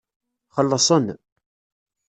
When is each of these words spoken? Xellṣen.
Xellṣen. 0.55 1.05